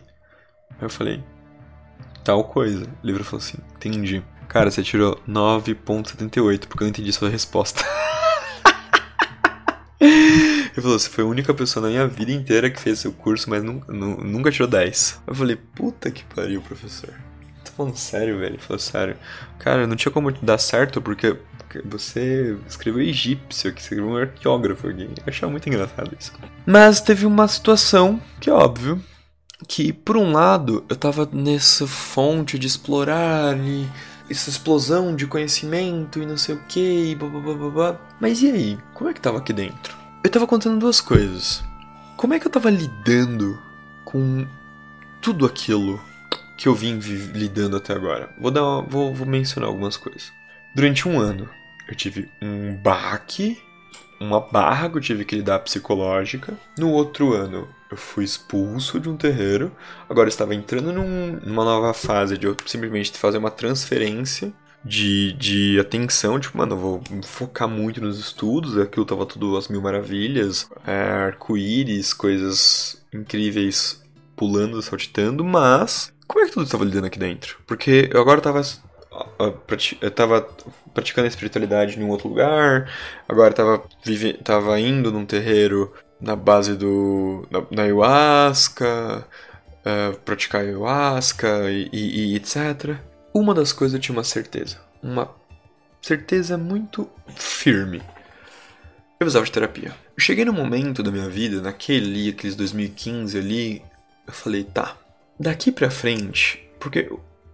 [0.72, 1.24] Aí eu falei,
[2.24, 2.86] tal coisa.
[3.04, 4.24] O livro falou assim: entendi.
[4.48, 7.86] Cara, você tirou 9.78, porque eu não entendi sua resposta.
[10.02, 13.50] Ele falou, você foi a única pessoa na minha vida inteira que fez seu curso,
[13.50, 15.22] mas nunca, nunca tirou 10.
[15.28, 17.14] Eu falei, puta que pariu, professor.
[17.64, 18.54] Tá falando sério, velho?
[18.54, 19.18] Ele falou, sério.
[19.60, 21.38] Cara, não tinha como dar certo, porque
[21.86, 25.04] você escreveu egípcio, que escreveu um arqueógrafo aqui.
[25.04, 26.32] Eu achava muito engraçado isso.
[26.66, 29.02] Mas teve uma situação que, óbvio,
[29.68, 33.88] que por um lado eu tava nessa fonte de explorar e
[34.30, 38.00] essa explosão de conhecimento e não sei o que, e blá.
[38.20, 38.80] Mas e aí?
[38.94, 39.98] Como é que tava aqui dentro?
[40.24, 41.64] Eu tava contando duas coisas.
[42.16, 43.60] Como é que eu tava lidando
[44.06, 44.46] com
[45.22, 46.00] tudo aquilo
[46.58, 48.30] que eu vim lidando até agora?
[48.40, 50.32] Vou dar uma, vou, vou mencionar algumas coisas.
[50.76, 51.50] Durante um ano,
[51.88, 53.58] eu tive um baque,
[54.20, 56.58] uma barra que eu tive que lidar psicológica.
[56.78, 59.72] No outro ano, eu fui expulso de um terreiro,
[60.08, 64.54] agora estava entrando num, numa nova fase de eu simplesmente fazer uma transferência
[64.84, 69.68] de, de atenção, tipo, mano, eu vou focar muito nos estudos, aquilo tava tudo às
[69.68, 74.02] mil maravilhas, é, arco-íris, coisas incríveis
[74.36, 77.58] pulando, saltitando, mas como é que tudo estava lidando aqui dentro?
[77.66, 78.62] Porque eu agora tava
[80.02, 80.48] eu tava
[80.94, 82.92] praticando a espiritualidade em um outro lugar,
[83.28, 87.48] agora tava, vive, tava indo num terreiro na base do.
[87.50, 89.26] na, na ayahuasca,
[89.80, 92.98] uh, praticar ayahuasca e, e, e, etc.
[93.34, 94.78] uma das coisas eu tinha uma certeza.
[95.02, 95.30] Uma
[96.02, 98.02] certeza muito firme.
[99.20, 99.94] Eu precisava de terapia.
[100.16, 103.82] Eu cheguei num momento da minha vida, naquele, aqueles 2015 ali,
[104.26, 104.96] eu falei, tá,
[105.38, 107.10] daqui pra frente, porque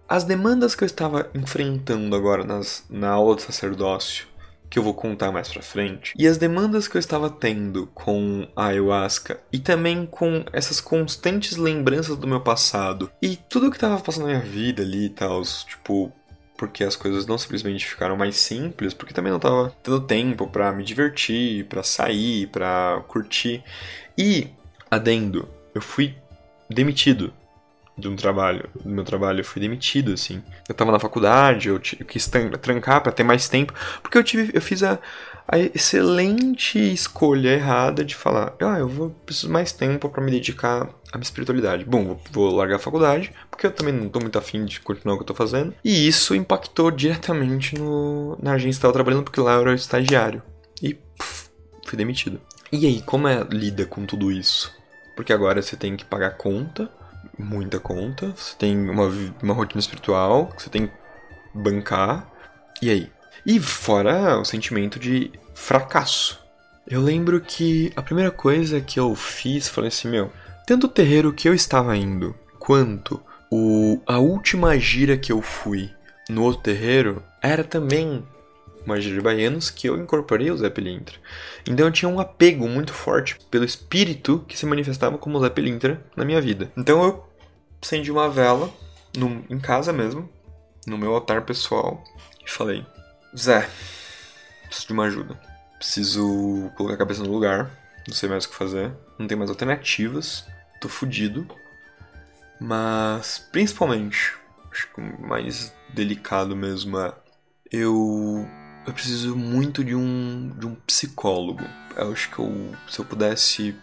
[0.08, 4.26] as demandas que eu estava enfrentando agora nas, na aula de sacerdócio,
[4.68, 8.48] que eu vou contar mais pra frente, e as demandas que eu estava tendo com
[8.54, 14.00] a ayahuasca, e também com essas constantes lembranças do meu passado, e tudo que estava
[14.00, 16.12] passando na minha vida ali e tal, tipo,
[16.56, 20.72] porque as coisas não simplesmente ficaram mais simples, porque também não estava tendo tempo para
[20.72, 23.62] me divertir, para sair, para curtir.
[24.16, 24.48] E,
[24.90, 26.14] adendo, eu fui
[26.68, 27.32] demitido
[27.96, 30.42] de um trabalho, do meu trabalho, eu fui demitido, assim.
[30.68, 32.30] Eu tava na faculdade, eu, eu quis
[32.60, 34.98] trancar para ter mais tempo, porque eu tive, eu fiz a,
[35.48, 40.82] a excelente escolha errada de falar, ah, eu vou preciso mais tempo para me dedicar
[41.10, 41.84] à minha espiritualidade.
[41.84, 45.14] Bom, vou, vou, largar a faculdade, porque eu também não tô muito afim de continuar
[45.14, 45.72] o que eu tô fazendo.
[45.82, 49.74] E isso impactou diretamente no, na agência que eu tava trabalhando, porque lá eu era
[49.74, 50.42] estagiário.
[50.82, 51.48] E puf,
[51.86, 52.40] fui demitido.
[52.70, 54.74] E aí, como é lida com tudo isso?
[55.14, 56.90] Porque agora você tem que pagar conta,
[57.38, 59.06] muita conta, você tem uma,
[59.42, 60.92] uma rotina espiritual você tem que
[61.54, 62.30] bancar.
[62.80, 63.10] E aí?
[63.44, 66.44] E fora o sentimento de fracasso.
[66.86, 70.30] Eu lembro que a primeira coisa que eu fiz, falei assim, meu,
[70.66, 73.20] tanto o terreiro que eu estava indo, quanto
[73.50, 75.90] o, a última gira que eu fui
[76.28, 78.24] no outro terreiro, era também
[78.84, 81.16] uma gira de baianos que eu incorporei o Zé Pelintra.
[81.68, 86.00] Então eu tinha um apego muito forte pelo espírito que se manifestava como Zé Pelintra
[86.16, 86.70] na minha vida.
[86.76, 87.25] Então eu
[87.86, 88.72] acendi uma vela
[89.16, 90.28] no, em casa mesmo,
[90.86, 92.02] no meu altar pessoal,
[92.44, 92.84] e falei:
[93.36, 93.68] Zé,
[94.64, 95.40] preciso de uma ajuda.
[95.78, 97.70] Preciso colocar a cabeça no lugar,
[98.08, 100.44] não sei mais o que fazer, não tem mais alternativas,
[100.80, 101.46] tô fudido.
[102.58, 104.34] Mas, principalmente,
[104.72, 107.12] acho que o mais delicado mesmo é.
[107.70, 108.48] Eu
[108.86, 111.64] eu preciso muito de um, de um psicólogo.
[111.96, 113.74] Eu acho que eu, se eu pudesse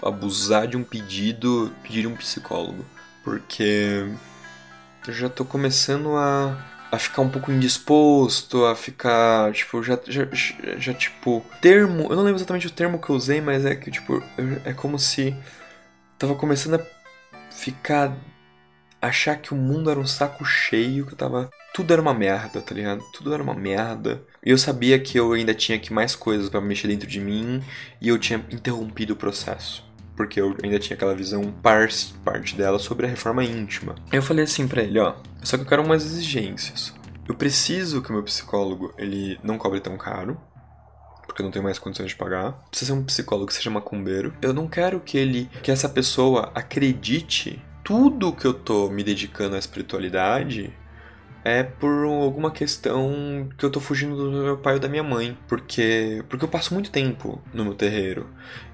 [0.00, 2.84] abusar de um pedido, pediria um psicólogo.
[3.22, 4.08] Porque
[5.06, 6.56] eu já tô começando a,
[6.90, 10.26] a ficar um pouco indisposto, a ficar, tipo, já, já,
[10.78, 13.90] já, tipo, termo, eu não lembro exatamente o termo que eu usei, mas é que,
[13.90, 14.22] tipo,
[14.64, 15.34] é como se
[16.18, 16.86] tava começando a
[17.50, 18.16] ficar,
[19.00, 22.60] achar que o mundo era um saco cheio, que eu tava tudo era uma merda,
[22.60, 23.02] tá ligado?
[23.12, 24.22] Tudo era uma merda.
[24.44, 27.62] E eu sabia que eu ainda tinha que mais coisas para mexer dentro de mim
[28.00, 29.84] e eu tinha interrompido o processo.
[30.20, 33.94] Porque eu ainda tinha aquela visão parte, parte dela sobre a reforma íntima.
[34.12, 36.92] Eu falei assim para ele, ó, só que eu quero umas exigências.
[37.26, 40.38] Eu preciso que o meu psicólogo ele não cobre tão caro,
[41.24, 42.52] porque eu não tenho mais condições de pagar.
[42.68, 44.34] Precisa ser um psicólogo que seja macumbeiro.
[44.42, 49.56] Eu não quero que ele, que essa pessoa acredite tudo que eu tô me dedicando
[49.56, 50.70] à espiritualidade
[51.44, 55.36] é por alguma questão que eu tô fugindo do meu pai ou da minha mãe,
[55.48, 58.26] porque porque eu passo muito tempo no meu terreiro.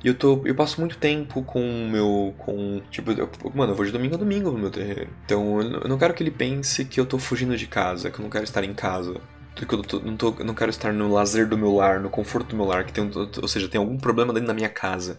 [0.03, 3.77] E eu tô eu passo muito tempo com o meu com tipo, eu, mano, eu
[3.77, 5.09] vou de domingo a domingo no meu terreiro.
[5.25, 8.23] Então eu não quero que ele pense que eu tô fugindo de casa, que eu
[8.23, 9.21] não quero estar em casa.
[9.55, 12.51] Que eu tô, não, tô, não quero estar no lazer do meu lar, no conforto
[12.51, 15.19] do meu lar, que tem, ou seja, tem algum problema dentro da minha casa,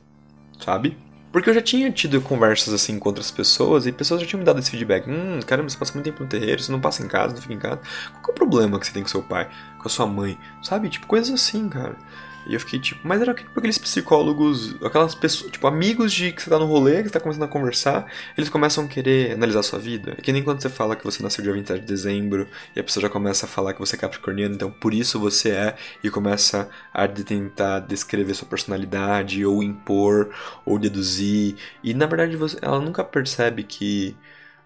[0.59, 0.95] sabe?
[1.31, 4.45] Porque eu já tinha tido conversas assim com outras pessoas e pessoas já tinham me
[4.45, 5.09] dado esse feedback.
[5.09, 7.53] Hum, caramba, você passa muito tempo no terreiro, você não passa em casa, não fica
[7.53, 7.79] em casa.
[8.21, 10.37] Qual é o problema que você tem com seu pai, com a sua mãe?
[10.63, 10.89] Sabe?
[10.89, 11.95] Tipo, coisas assim, cara.
[12.45, 16.41] E eu fiquei tipo, mas era tipo aqueles psicólogos, aquelas pessoas, tipo, amigos de que
[16.41, 19.59] você tá no rolê, que você tá começando a conversar, eles começam a querer analisar
[19.59, 20.15] a sua vida.
[20.17, 22.83] É que nem quando você fala que você nasceu dia 27 de dezembro e a
[22.83, 26.09] pessoa já começa a falar que você é capricorniano, então por isso você é, e
[26.09, 30.33] começa a tentar descrever sua personalidade, ou impor,
[30.65, 31.55] ou deduzir.
[31.83, 34.15] E na verdade você, ela nunca percebe que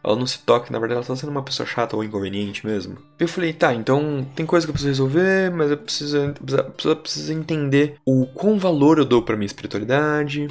[0.04, 2.98] ela não se toca, na verdade ela tá sendo uma pessoa chata ou inconveniente mesmo.
[3.20, 7.34] Eu falei, tá, então tem coisa que eu preciso resolver, mas eu preciso, preciso, preciso
[7.34, 10.48] entender o quão valor eu dou pra minha espiritualidade,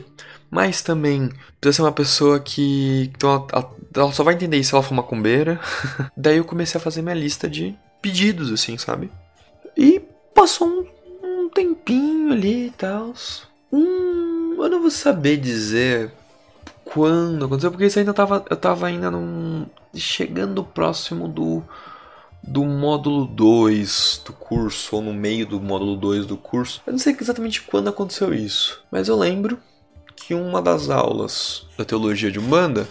[0.50, 3.10] mas também precisa ser uma pessoa que.
[3.16, 5.60] Então ela, ela, ela só vai entender isso se ela for macumbeira.
[6.16, 9.10] Daí eu comecei a fazer minha lista de pedidos, assim, sabe?
[9.76, 10.00] E
[10.34, 10.86] passou um,
[11.22, 13.14] um tempinho ali e tal.
[13.72, 16.12] Hum, eu não vou saber dizer
[16.92, 21.62] quando aconteceu, porque isso ainda tava, eu tava ainda num, chegando próximo do,
[22.42, 26.82] do módulo 2 do curso, ou no meio do módulo 2 do curso.
[26.84, 29.58] Eu não sei exatamente quando aconteceu isso, mas eu lembro
[30.16, 32.88] que uma das aulas da teologia de Umbanda,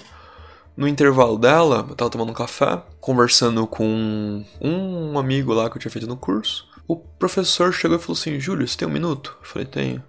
[0.78, 5.82] no intervalo dela, eu tava tomando um café, conversando com um amigo lá que eu
[5.82, 6.70] tinha feito no curso.
[6.88, 9.38] O professor chegou e falou assim: Júlio, você tem um minuto?
[9.42, 10.04] Eu falei: Tenho.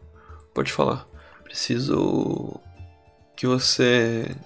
[0.55, 1.07] Pode falar.
[1.45, 2.61] Preciso
[3.41, 4.37] que você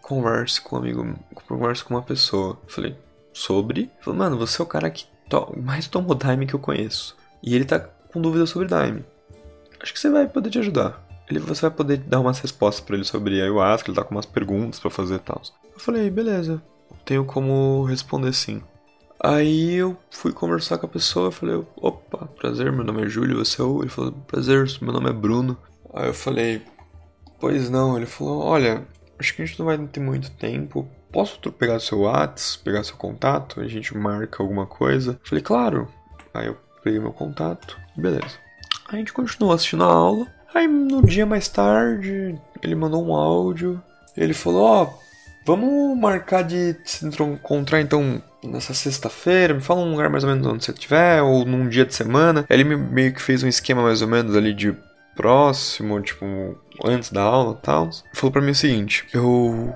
[0.00, 2.56] converse com um amigo, converse com uma pessoa.
[2.62, 2.96] Eu falei,
[3.32, 3.90] sobre.
[4.00, 7.16] Falou, mano, você é o cara que to mais tomou Daime que eu conheço.
[7.42, 9.04] E ele tá com dúvidas sobre Daime.
[9.82, 11.04] Acho que você vai poder te ajudar.
[11.28, 14.24] Ele, você vai poder dar umas respostas para ele sobre ayahuasca, ele tá com umas
[14.24, 15.42] perguntas para fazer e tal.
[15.74, 16.62] Eu falei, beleza,
[17.04, 18.62] tenho como responder sim.
[19.18, 23.60] Aí eu fui conversar com a pessoa, falei, opa, prazer, meu nome é Júlio, você
[23.60, 23.82] é o...
[23.82, 25.58] Ele falou, prazer, meu nome é Bruno.
[25.92, 26.62] Aí eu falei,
[27.40, 28.82] pois não, ele falou, olha,
[29.18, 32.96] acho que a gente não vai ter muito tempo, posso pegar seu WhatsApp, pegar seu
[32.96, 35.18] contato, a gente marca alguma coisa?
[35.24, 35.88] Falei, claro.
[36.34, 38.38] Aí eu peguei meu contato, beleza.
[38.88, 43.82] A gente continuou assistindo a aula, aí no dia mais tarde, ele mandou um áudio,
[44.16, 44.98] ele falou, ó, oh,
[45.46, 50.46] vamos marcar de se encontrar então nessa sexta-feira, me fala um lugar mais ou menos
[50.46, 52.46] onde você estiver, ou num dia de semana.
[52.48, 54.76] Ele meio que fez um esquema mais ou menos ali de
[55.16, 57.90] próximo, tipo, antes da aula e tal.
[58.12, 59.74] Falou para mim o seguinte: eu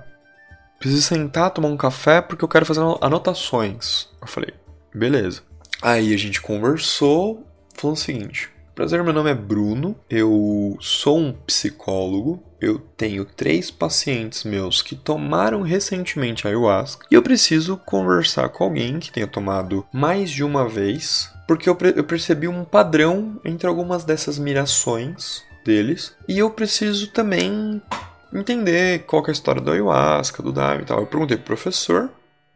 [0.78, 4.08] preciso sentar, tomar um café porque eu quero fazer anotações.
[4.20, 4.52] Eu falei,
[4.94, 5.42] beleza.
[5.80, 11.30] Aí a gente conversou, falou o seguinte: Prazer, meu nome é Bruno, eu sou um
[11.30, 18.64] psicólogo, eu tenho três pacientes meus que tomaram recentemente ayahuasca e eu preciso conversar com
[18.64, 23.66] alguém que tenha tomado mais de uma vez, porque eu, eu percebi um padrão entre
[23.66, 27.80] algumas dessas mirações deles e eu preciso também
[28.32, 31.00] entender qual é a história do ayahuasca, do Daime e tal.
[31.00, 32.10] Eu perguntei pro professor,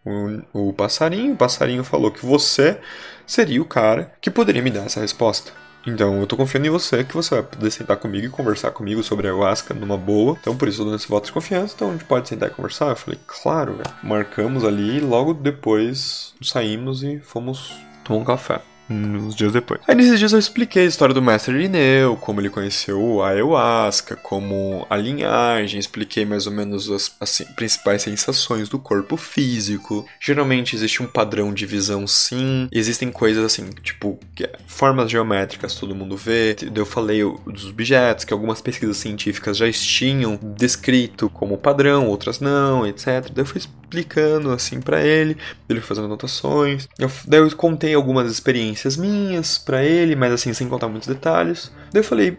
[0.05, 2.79] o, o passarinho, o passarinho falou que você
[3.27, 5.53] seria o cara que poderia me dar essa resposta.
[5.87, 9.05] Então, eu tô confiando em você que você vai poder sentar comigo e conversar comigo
[9.05, 10.37] sobre a ayahuasca numa boa.
[10.41, 11.75] Então, por isso eu dou esse voto de confiança.
[11.77, 12.89] Então, a gente pode sentar e conversar?
[12.89, 13.95] Eu falei, claro, velho.
[14.03, 19.81] Marcamos ali e logo depois saímos e fomos tomar um café uns dias depois.
[19.87, 24.17] Aí nesses dias eu expliquei a história do Mestre Irineu, como ele conheceu a ayahuasca,
[24.17, 30.07] como a linhagem, expliquei mais ou menos as, as principais sensações do corpo físico.
[30.21, 35.95] Geralmente existe um padrão de visão sim, existem coisas assim, tipo, é formas geométricas todo
[35.95, 36.57] mundo vê.
[36.75, 42.87] Eu falei dos objetos que algumas pesquisas científicas já tinham descrito como padrão, outras não,
[42.87, 43.31] etc.
[43.33, 45.37] Daí eu fui explicando assim para ele,
[45.69, 46.89] ele fazendo anotações.
[46.99, 51.73] Eu, daí eu contei algumas experiências minhas para ele, mas assim, sem contar muitos detalhes.
[51.93, 52.39] Daí eu falei,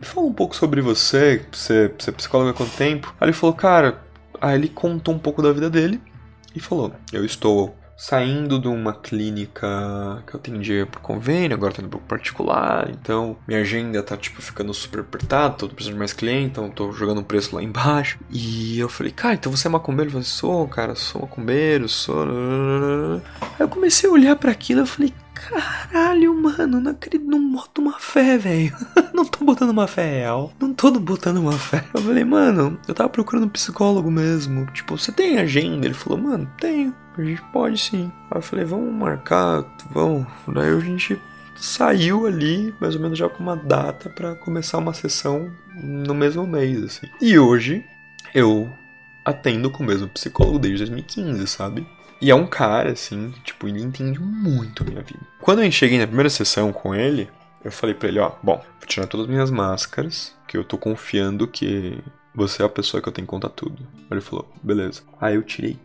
[0.00, 3.14] fala um pouco sobre você, você, você é psicólogo há quanto tempo?
[3.20, 4.02] Aí ele falou, cara,
[4.40, 6.00] aí ele contou um pouco da vida dele
[6.54, 11.80] e falou, eu estou saindo de uma clínica que eu atendia por convênio, agora tô
[11.80, 16.12] indo pro particular, então minha agenda tá tipo ficando super apertada, tô precisando de mais
[16.12, 18.18] cliente, então tô jogando o preço lá embaixo.
[18.30, 20.08] E eu falei, cara, então você é macumbeiro?
[20.08, 22.24] Eu falei, sou, cara, sou macumbeiro, sou.
[23.40, 27.82] Aí eu comecei a olhar para aquilo e falei, Caralho, mano, não acredito, não boto
[27.82, 28.74] uma fé, velho.
[29.12, 30.52] não tô botando uma fé real.
[30.60, 31.84] Não tô botando uma fé.
[31.92, 34.64] Eu falei, mano, eu tava procurando um psicólogo mesmo.
[34.66, 35.86] Tipo, você tem agenda?
[35.86, 36.94] Ele falou, mano, tenho.
[37.16, 38.10] A gente pode sim.
[38.30, 40.26] Aí eu falei, vamos marcar, vamos.
[40.48, 41.20] Daí a gente
[41.56, 46.46] saiu ali, mais ou menos já com uma data para começar uma sessão no mesmo
[46.46, 47.06] mês, assim.
[47.20, 47.84] E hoje
[48.34, 48.70] eu
[49.24, 51.86] atendo com o mesmo psicólogo desde 2015, sabe?
[52.20, 55.20] E é um cara, assim, tipo, ele entende muito a minha vida.
[55.40, 57.28] Quando eu cheguei na primeira sessão com ele,
[57.64, 60.76] eu falei para ele, ó, bom, vou tirar todas as minhas máscaras, que eu tô
[60.76, 61.98] confiando que
[62.34, 63.86] você é a pessoa que eu tenho que contar tudo.
[64.10, 65.02] Ele falou, beleza.
[65.20, 65.78] Aí eu tirei,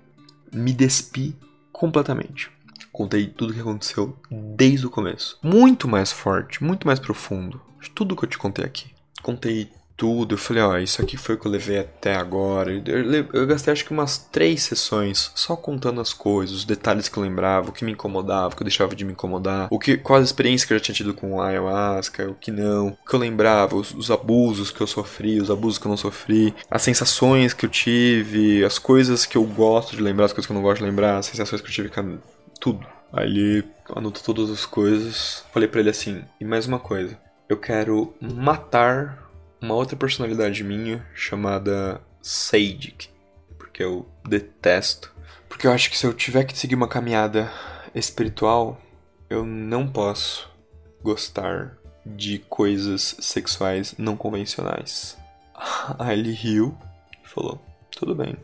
[0.53, 1.35] me despi
[1.71, 2.51] completamente.
[2.91, 5.37] Contei tudo o que aconteceu desde o começo.
[5.41, 7.61] Muito mais forte, muito mais profundo.
[7.81, 8.89] De tudo que eu te contei aqui.
[9.21, 10.35] Contei tudo.
[10.35, 12.71] Eu falei, ó, isso aqui foi o que eu levei até agora.
[12.71, 17.17] Eu, eu, gastei acho que umas três sessões só contando as coisas, os detalhes que
[17.17, 19.97] eu lembrava, o que me incomodava, o que eu deixava de me incomodar, o que,
[19.97, 23.19] quais experiências que eu já tinha tido com ayahuasca, o que não, o que eu
[23.19, 27.53] lembrava, os, os abusos que eu sofri, os abusos que eu não sofri, as sensações
[27.53, 30.63] que eu tive, as coisas que eu gosto de lembrar, as coisas que eu não
[30.63, 31.91] gosto de lembrar, as sensações que eu tive,
[32.61, 32.87] tudo.
[33.11, 35.43] Aí ele anotou todas as coisas.
[35.51, 37.17] Falei para ele assim: e mais uma coisa,
[37.49, 39.28] eu quero matar
[39.61, 43.09] uma outra personalidade minha chamada Sadic,
[43.57, 45.13] porque eu detesto.
[45.47, 47.51] Porque eu acho que se eu tiver que seguir uma caminhada
[47.93, 48.79] espiritual,
[49.29, 50.49] eu não posso
[51.01, 55.17] gostar de coisas sexuais não convencionais.
[55.97, 56.77] Aí ele riu
[57.23, 57.61] e falou:
[57.91, 58.35] tudo bem.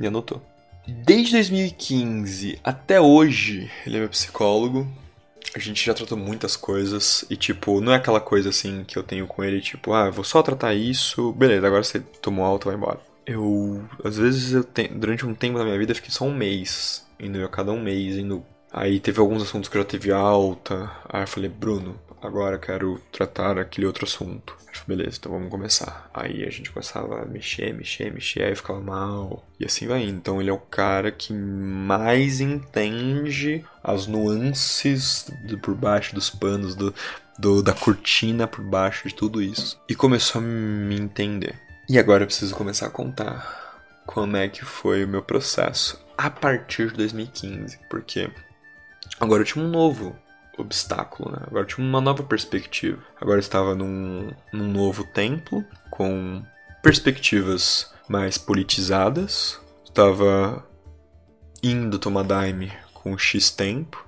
[0.00, 0.42] E anotou.
[0.86, 4.88] Desde 2015 até hoje, ele é meu psicólogo
[5.58, 9.02] a gente já tratou muitas coisas e, tipo, não é aquela coisa assim que eu
[9.02, 12.76] tenho com ele, tipo, ah, vou só tratar isso, beleza, agora você tomou alta, vai
[12.76, 13.00] embora.
[13.26, 17.06] Eu, às vezes, eu te, durante um tempo da minha vida, fiquei só um mês,
[17.20, 20.90] indo a cada um mês, indo Aí teve alguns assuntos que eu já teve alta.
[21.08, 24.56] Aí eu falei, Bruno, agora quero tratar aquele outro assunto.
[24.86, 26.10] Beleza, então vamos começar.
[26.14, 29.44] Aí a gente começava a mexer, mexer, mexer, aí ficava mal.
[29.58, 30.02] E assim vai.
[30.02, 35.30] Então ele é o cara que mais entende as nuances
[35.62, 36.94] por baixo dos panos, do,
[37.38, 39.78] do, da cortina por baixo de tudo isso.
[39.88, 41.54] E começou a me entender.
[41.88, 46.30] E agora eu preciso começar a contar como é que foi o meu processo a
[46.30, 47.78] partir de 2015.
[47.90, 48.30] Porque
[49.20, 50.16] agora eu tinha um novo
[50.58, 51.38] obstáculo, né?
[51.46, 53.02] Agora tinha uma nova perspectiva.
[53.20, 56.42] Agora estava num, num novo templo com
[56.82, 59.60] perspectivas mais politizadas.
[59.84, 60.64] Estava
[61.62, 64.04] indo tomar daime com X tempo,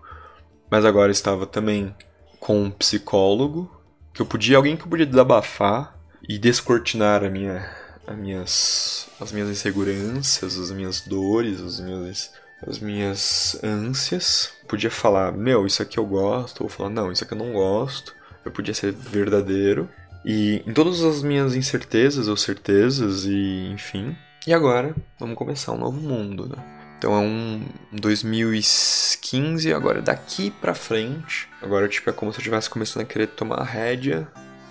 [0.70, 1.94] mas agora estava também
[2.38, 3.70] com um psicólogo
[4.12, 5.96] que eu podia alguém que eu podia desabafar
[6.28, 7.68] e descortinar a minha
[8.06, 12.32] as minhas as minhas inseguranças, as minhas dores, as minhas
[12.66, 14.52] as minhas ânsias.
[14.68, 18.14] Podia falar, meu, isso aqui eu gosto, ou falar, não, isso aqui eu não gosto.
[18.44, 19.88] Eu podia ser verdadeiro.
[20.24, 24.16] E em todas as minhas incertezas ou certezas, e enfim.
[24.46, 26.80] E agora, vamos começar um novo mundo, né?
[27.00, 31.48] Então é um 2015, agora daqui pra frente.
[31.62, 34.28] Agora, tipo, é como se eu estivesse começando a querer tomar a rédea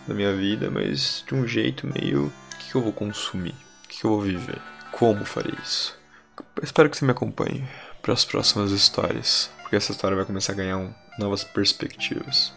[0.07, 2.27] da minha vida, mas de um jeito meio.
[2.27, 3.55] O que, eu vou consumir?
[3.83, 4.59] O que eu vou viver?
[4.91, 5.99] Como farei isso?
[6.64, 7.64] Espero que você me acompanhe
[8.01, 12.53] para as próximas histórias, porque essa história vai começar a ganhar um, novas perspectivas.